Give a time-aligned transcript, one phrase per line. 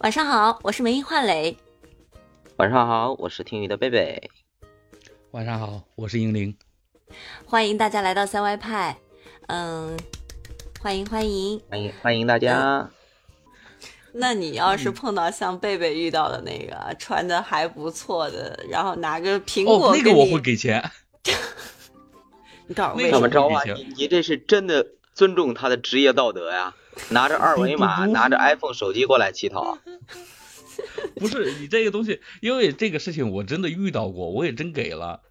[0.00, 1.56] 晚上好，我是梅英焕磊。
[2.56, 4.30] 晚上好，我是听雨的贝贝。
[5.32, 6.56] 晚上好，我是英灵。
[7.44, 8.96] 欢迎大家来到三歪派，
[9.48, 9.98] 嗯，
[10.80, 12.88] 欢迎欢迎欢迎欢迎大家。
[14.12, 20.80] 那你要是碰到像贝贝遇到的那个穿的还不错的，然后拿个苹果哦，那个 我会给钱。
[22.68, 23.20] 你告诉我那个为什么？
[23.20, 23.64] 怎么着啊？
[23.64, 26.76] 行你你这是真的尊重他的职业道德呀？
[27.10, 29.82] 拿着二维 码，拿着 iPhone 手机过来乞讨啊？
[31.16, 35.22] 不是你这个东西，因为这个事情我真的遇到过，我也真给了。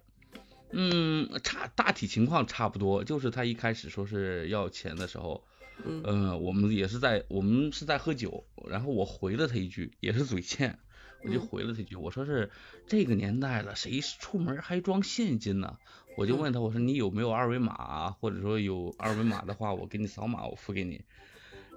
[0.70, 5.42] 嗯，差大体情况差不多，就是他一开始说是要钱的时候，
[5.86, 10.78] 嗯呃，我们也是在我们是在喝酒，然后我回了他一句，也是嘴欠，
[11.24, 12.50] 我就嗯回了他一句，我说是
[12.86, 15.78] 这个年代了，谁出门还装现金呢？
[16.18, 18.16] 我就嗯问他，我说你有没有二维码啊？
[18.20, 21.00] 或者说有二维码的话，我给你扫码，我付给你。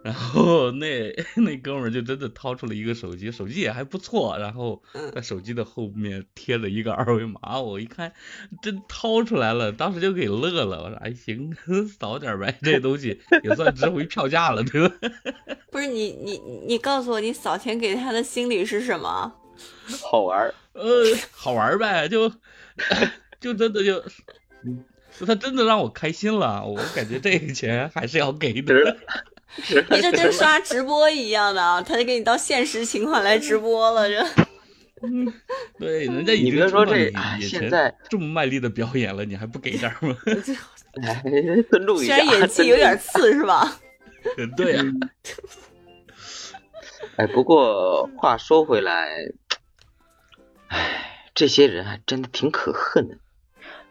[0.04, 8.12] 然后那那哥们儿就真的掏出了一个手机，手机也还不错，然后嗯在手机的后面贴了一个二维码，我一看
[8.62, 11.56] 真掏出来了，当时就给乐了，我说哎行，
[12.00, 14.95] 扫点呗，这东西也算值回票价了，对吧？
[15.72, 16.38] 不是你你
[16.68, 19.34] 你告诉我，你扫钱给他的心理是什么？
[20.02, 20.84] 好玩儿，呃，
[21.31, 22.28] 好玩儿呗，就
[23.40, 24.02] 就真的就，
[25.20, 28.97] 就他真的让我开心了，我感觉这个钱还是要给值的。
[29.89, 30.11] 你这。
[30.11, 34.25] 跟刷直播一样的啊，他就给你到现实情况来直播了，这
[35.80, 40.16] 对，人家已经你别说这现在这么卖力的表演了，你还不给点儿吗？
[41.03, 41.23] 哎，
[41.72, 42.16] 尊重一下。
[42.17, 43.79] 虽然演技有点次是吧？
[44.55, 44.83] 对呀、
[47.16, 49.09] 哎，不过话说回来，
[50.67, 53.17] 哎，这些人还真的挺可恨的。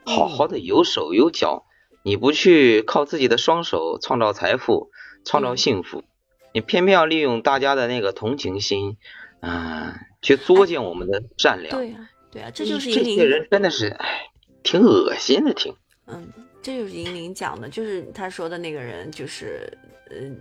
[0.04, 1.66] 好好的有手有脚，
[2.04, 4.92] 你不去靠自己的双手创造财富、
[5.24, 6.04] 创造嗯幸福，
[6.52, 8.96] 你偏偏要利用大家的那个同情心，
[9.40, 11.76] 啊、去作践我们的善良。
[11.76, 14.22] 对呀、对呀、这就是这银铃，些人真的是，哎，
[14.62, 15.74] 挺恶心的，挺。
[16.06, 16.28] 嗯，
[16.62, 19.72] 这就是银铃讲的，就是他说的那个人，就是，
[20.10, 20.36] 嗯、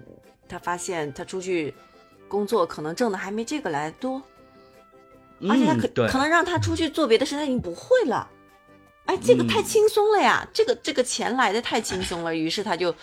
[0.47, 1.73] 他发现他出去
[2.27, 4.21] 工作可能挣的还没这个来多，
[5.47, 8.27] 而且他可、嗯，可，能让他出去做别的事，他已经不会了。
[9.05, 12.93] 哎，这个太嗯轻松了呀，这个这个钱来的太轻松了，于是他就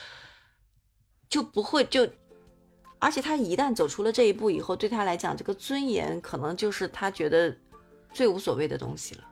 [1.28, 2.08] 就不会就，
[2.98, 7.56] 而且他一旦走出了这一步以后，对他来讲，这个尊严可能就是他觉得
[8.12, 9.24] 最无所谓的东西了。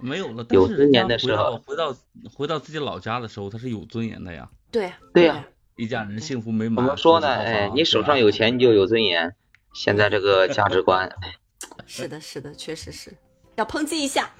[0.00, 0.46] 没有了。
[0.50, 1.98] 有尊但是人家严的时候回到回到
[2.32, 6.92] 回到自己老家的时候，他是有尊严的呀，对呀、对呀呀、一家人幸福美满怎。
[6.92, 7.28] 么说呢？
[7.28, 9.34] 哎，你手上有，钱，你就有尊严。
[9.74, 11.34] 现在这个价值观， 哎，
[11.86, 13.12] 是的，是的，确实是
[13.56, 14.30] 要抨击一下。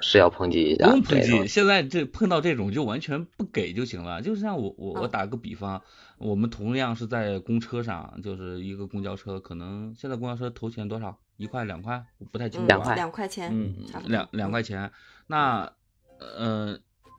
[0.00, 0.86] 是要抨击一下。
[0.86, 4.22] 不用抨击，现在这碰到这种就完全不给就行了。
[4.22, 5.82] 就像我我我嗯打个比方，
[6.18, 11.18] 我们同样是在公车上，就是一个公交车，可能现在公交车投钱多少？
[11.36, 12.04] 一块两块？
[12.18, 12.66] 我不太清楚。
[12.66, 13.74] 两块两块钱，嗯
[14.06, 14.92] 两两块钱。
[15.26, 15.72] 那
[16.18, 16.78] 呃，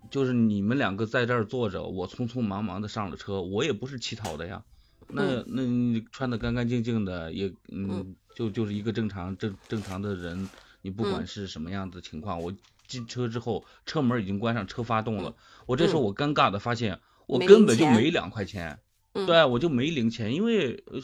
[0.10, 4.64] 就是你们两个在这儿坐着，我匆匆忙忙的上了车，我也不是乞讨的呀。
[5.10, 10.50] 那嗯那你穿的干干净净的，也嗯嗯，就就是一个正常正正常的人，
[10.86, 12.54] 你不管嗯是什么样的情况，我
[12.88, 15.36] 进车之后，车门已经关上，车发动了，
[15.66, 16.04] 我这时候嗯。
[16.04, 18.80] 我尴尬的发现，我根本就没两块钱，
[19.14, 19.26] 嗯。
[19.26, 21.02] 对啊，我就没零钱，因为呃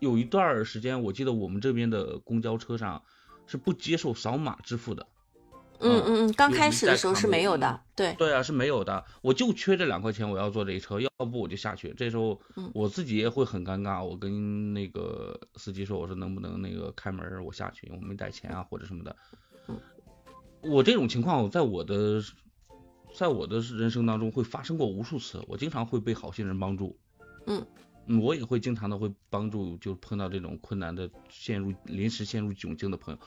[0.00, 3.02] 有一段儿时间，我记得我们这边的公交车上
[3.46, 5.06] 是不接受扫码支付的。
[5.80, 11.92] 嗯嗯嗯，刚开始的时候是没有嗯的，对，对啊，是没有的，我就缺这两块钱，我要坐这一车，要不我就下去。
[11.96, 19.16] 这时候嗯我自己也会很尴尬，我跟那个司机说，我说能不能那个开门，我下去，我没带钱啊或者什么的。
[19.68, 19.78] 嗯
[20.62, 22.20] 我这种情况在我的
[23.14, 26.98] 在我的人生当中会发生过无数次，我经常会被好心人帮助。
[27.46, 27.64] 嗯
[28.06, 33.20] 嗯，我也会经常的会帮助，就碰到这种困难的、陷入临时陷入窘境的朋友，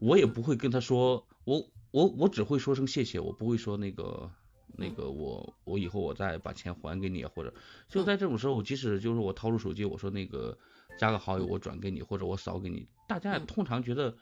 [0.00, 4.30] 我也不会跟他说，我我我只会说声谢谢，我不会说那个
[4.78, 7.52] 那个我我以后我再把钱还给你，或者
[7.88, 10.56] 就在这种时候，即使就是我掏出手机，我说那个
[10.96, 13.46] 加个好友，我转给你，或者我扫给你，大家也嗯。
[13.46, 14.16] 通常觉得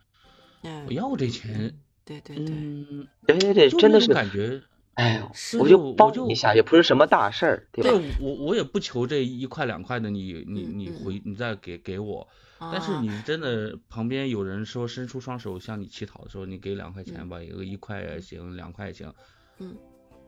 [0.63, 0.87] 嗯。
[0.87, 2.57] 我要这钱，对对对，
[2.91, 4.61] 嗯，对对对，真的是，感觉。
[5.01, 5.23] 哎
[5.59, 7.91] 我就我就你一下，也不是什么大事儿，对吧？
[7.91, 17.29] 对我我也不求这一块两块的你你你回你再给给我，但是啊你真的旁边有人说伸出双手向你乞讨的时候，你给两块钱嗯。
[17.29, 19.13] 吧，一个一块也行，两块也行，
[19.59, 19.77] 嗯，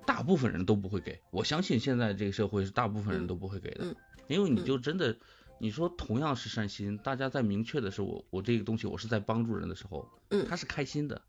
[0.06, 3.94] 大部分人都不会给，我相信现在这个社会是大部分人嗯都不会给的，嗯
[4.28, 4.64] 因为你嗯。
[4.64, 5.16] 就真的。
[5.58, 10.44] 你说同样是善心，大家在明确的是我我这个东西我是在帮助人的时候，嗯。
[10.48, 11.22] 他是开心的。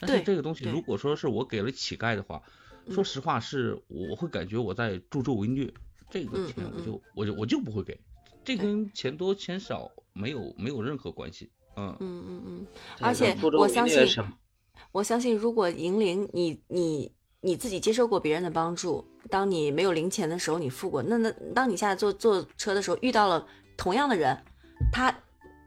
[0.00, 2.42] 但是这个东西如果说是我给了乞丐的话，
[2.90, 3.04] 说嗯。
[3.04, 5.72] 实话是我会感觉我在助纣为虐，
[6.10, 7.98] 这个钱我就我就我就不会给，
[8.44, 11.50] 这跟钱多钱少没有没有任何关系。
[11.76, 11.96] 嗯。
[12.00, 12.66] 嗯嗯嗯，
[13.00, 14.06] 而且我相信
[14.92, 23.46] 我相信，如果银铃你你你自己接受过别人的帮助，当你没有零钱的时候，你付过，那那当你下来坐坐车的时候遇到了
[23.76, 24.36] 同样的人，
[24.92, 25.14] 他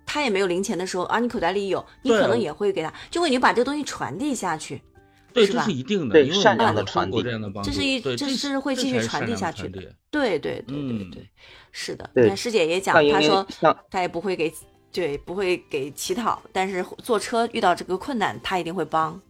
[0.06, 4.81] 他也没有零钱的时候，而你口袋里有，你可能也会给他，就会你把这个东西传递下去，
[5.34, 7.22] 对，这是一定的，因为对善良的传递
[7.64, 11.30] 这是一这这是会继续传递下去的对对对对嗯对，
[11.72, 12.10] 是的。
[12.14, 14.52] 对你看师姐也讲她说像她也不会给
[14.92, 19.22] 对不会给乞讨，但是坐车遇到这个困难，她一定会帮。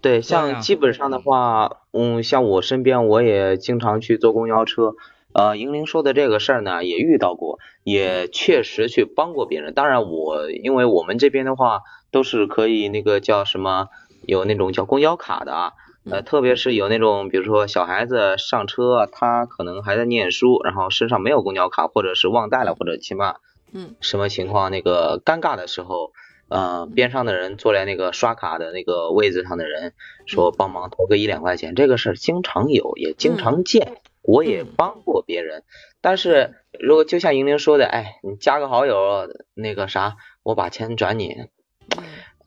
[0.00, 4.94] 对，像基本上的话，嗯，像我身边我也经常去坐公交车，
[5.34, 9.74] 呃，莹玲说的这个事儿呢，也遇到过，也确实去帮过别人。
[9.74, 11.80] 当然我，因为我们这边的话，
[12.10, 13.88] 都是可以那个叫什么，
[14.22, 15.72] 有那种叫公交卡的啊，
[16.10, 23.36] 呃，嗯特别是有那种，比如说小孩子上车，他可能还在念书，然后身上没有公交卡，或者是忘带了，或者起码
[23.72, 23.94] 嗯。
[24.00, 26.12] 什么情况，那个尴尬的时候，
[26.48, 29.92] 呃，边上的人坐在那个刷卡的那个位置上的人
[30.26, 35.64] 说帮忙投个一两块钱，这个事儿经常有，也经常见，我也嗯帮过别人。
[36.00, 41.48] 但是如果就像莹玲说的，哎，你加个好友，那个啥，我把钱转你，嗯，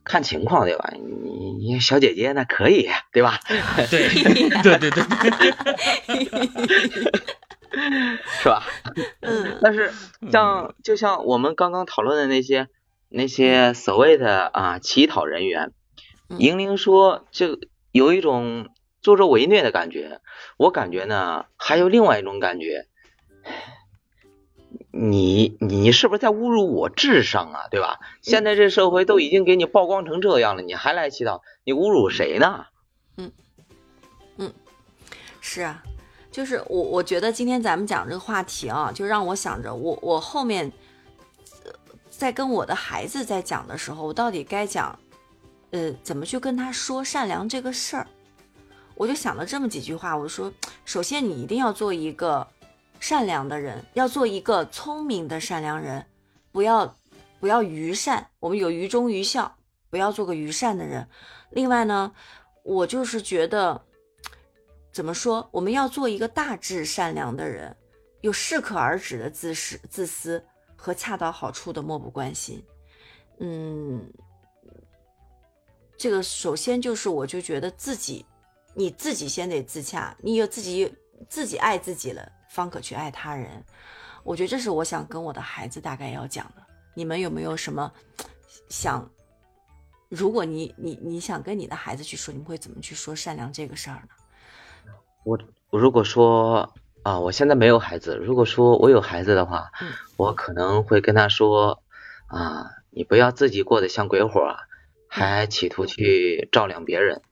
[0.03, 0.91] 看情况对吧？
[0.95, 3.39] 你你小姐姐那可以对吧？
[3.89, 4.07] 对
[4.63, 5.03] 对对对
[8.41, 8.63] 是吧？
[9.21, 9.91] 嗯但是
[10.31, 12.67] 像就像我们刚刚讨论的那些
[13.09, 15.71] 那些所谓的啊乞讨人员，
[16.29, 17.59] 嗯莹玲说就
[17.91, 18.69] 有一种
[19.01, 20.19] 助纣为虐的感觉，
[20.57, 22.85] 我感觉呢还有另外一种感觉，
[25.03, 27.67] 你你是不是在侮辱我智商啊？
[27.69, 27.99] 对吧？
[28.21, 32.67] 现在这社会都已经给你曝光成这样了，你还来乞讨，你侮辱谁呢？
[33.17, 33.29] 嗯，
[34.37, 34.53] 嗯
[35.41, 35.83] 是啊，
[36.31, 40.71] 就是我我觉得今天咱们讲这个话题啊，就让我想着我我后面
[41.65, 41.71] 呃
[42.09, 44.97] 在跟我的孩子在讲的时候，我到底该讲
[45.71, 48.07] 呃怎么去跟他说善良这个事儿，
[48.95, 50.49] 我就想了这么几句话，我说，
[50.85, 52.47] 首先你一定要做一个
[53.03, 56.05] 善良的人，要做一个聪明的善良人，
[56.53, 56.95] 不要
[57.37, 59.57] 不要愚善，我们有愚忠愚孝，
[59.89, 61.05] 不要做个愚善的人。
[61.49, 62.13] 另外呢，
[62.63, 63.83] 我就是觉得。
[64.93, 65.49] 怎么说？
[65.51, 67.75] 我们要做一个大致善良的人，
[68.21, 70.41] 有适可而止的自私、自私
[70.77, 72.63] 和恰到好处的漠不关心。
[73.39, 74.07] 嗯，
[75.97, 78.25] 这个首先就是，我就觉得自己，
[78.75, 80.95] 你自己先得自洽，你有自己
[81.27, 83.49] 自己爱自己了，方可去爱他人。
[84.23, 86.63] 我觉得这是我想跟我的孩子大概要讲的。
[86.93, 87.91] 你们有没有什么
[88.69, 89.09] 想？
[90.09, 94.93] 如果你你你想跟你的孩子去说，你们会怎么去说善良这个事儿呢？
[95.25, 95.39] 我
[95.71, 96.71] 我如果说
[97.01, 101.81] 啊，我现在没有孩子，如果说我有孩子的话，嗯我可能会跟他说
[102.27, 104.57] 啊，你不要自己过得像鬼火啊，
[105.09, 107.23] 还企图去照亮别人，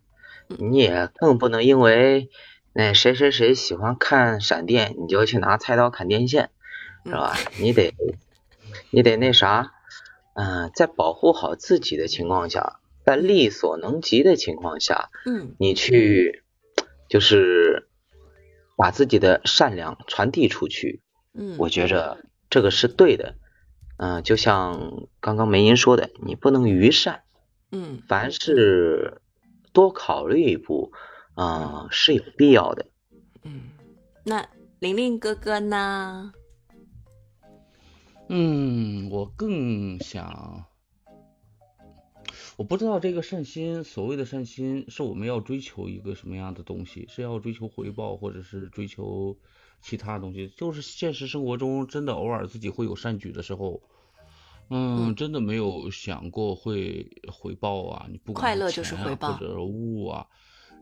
[0.47, 2.31] 你也更不能因为
[2.73, 6.49] 那谁谁谁喜欢看闪电，你就去拿菜刀砍电线，
[7.05, 7.35] 是吧？
[7.59, 7.93] 你得
[8.91, 9.73] 你得那啥，
[10.33, 16.43] 嗯、在保护好自己的情况下，在力所能及的情况下，嗯你去
[17.09, 17.89] 就是
[18.77, 21.01] 把自己的善良传递出去，
[21.33, 23.35] 嗯，我觉着这个是对的。
[23.97, 27.21] 嗯、就像刚刚梅英说的，你不能愚善，
[27.71, 29.21] 嗯凡事
[29.73, 30.91] 多考虑一步，
[31.33, 32.85] 啊、是有必要的。
[33.43, 33.69] 嗯，
[34.23, 34.47] 那
[34.79, 36.33] 玲玲哥哥呢？
[38.29, 40.65] 嗯，我更想，
[42.55, 47.05] 我不知道这个善心，所谓的善心，是我们要追求一个什么样的东西？
[47.09, 49.37] 是要追求回报，或者是追求
[49.81, 50.47] 其他东西？
[50.55, 53.81] 就是现实生活中，真的偶尔自己会有善举的时候，
[54.69, 58.07] 嗯，嗯真的没有想过会回报啊！
[58.09, 60.27] 你不管快乐就是回报或者物啊。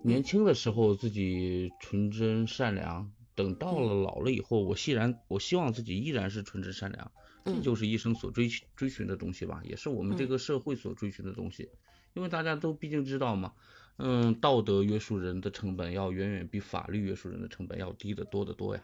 [0.03, 7.11] 嗯年轻的时候自己纯真善良，等到了嗯老了以后，我希然我希望自己依然是纯真善良。
[7.45, 11.69] 这嗯就是一生所追寻追寻的东西吧，也是我们这嗯个社会所追寻的东西。
[12.13, 13.53] 因为大家都毕竟知道嘛，
[13.97, 18.83] 嗯，道德约束人的成本要远远比法律约束人的成本要低得多得多呀。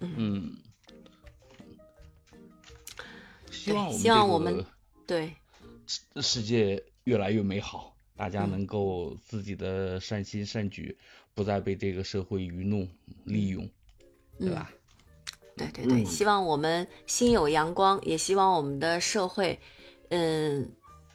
[0.00, 0.56] 嗯，嗯，
[3.50, 4.68] 希望我们希望我们这个
[5.06, 5.34] 对，
[6.20, 8.50] 世界越来越美好，大家嗯。
[8.50, 10.96] 能够自己的善心善举
[11.34, 12.88] 不再被这个社会愚弄
[13.24, 13.68] 利用，
[14.38, 14.54] 对嗯。
[14.54, 14.70] 吧？
[15.54, 19.60] 对对对，嗯希望我们心有阳光，也希望我们的社会，
[20.08, 20.72] 嗯，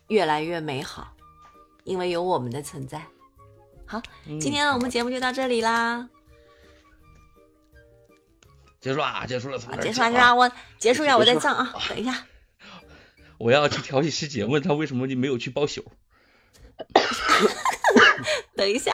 [0.10, 1.12] 越来越美好，
[1.86, 3.04] 因为有我们的存在。
[3.88, 6.08] 好，嗯今天我们节目就到这里啦，
[8.80, 12.28] 结束啊，结束了，结束了，结束了，我结束一下我再结束唱啊，等一下，
[13.40, 15.84] 我要去调戏师姐，问她为什么你没有去包宿。
[18.56, 18.92] 等一下，